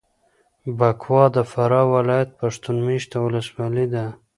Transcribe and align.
بکوا 0.77 1.23
د 1.35 1.37
فراه 1.51 1.87
ولایت 1.95 2.29
پښتون 2.41 2.75
مېشته 2.87 3.15
ولسوالي 3.21 3.85
ده. 3.93 4.05